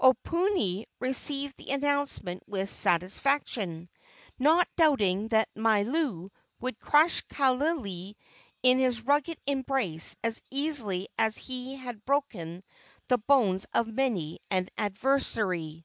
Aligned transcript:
Oponui 0.00 0.84
received 1.00 1.56
the 1.56 1.70
announcement 1.72 2.44
with 2.46 2.70
satisfaction, 2.70 3.88
not 4.38 4.68
doubting 4.76 5.26
that 5.26 5.52
Mailou 5.56 6.30
would 6.60 6.78
crush 6.78 7.26
Kaaialii 7.26 8.14
in 8.62 8.78
his 8.78 9.00
rugged 9.02 9.38
embrace 9.48 10.14
as 10.22 10.40
easily 10.48 11.08
as 11.18 11.36
he 11.36 11.74
had 11.74 12.04
broken 12.04 12.62
the 13.08 13.18
bones 13.18 13.66
of 13.74 13.88
many 13.88 14.38
an 14.48 14.68
adversary. 14.78 15.84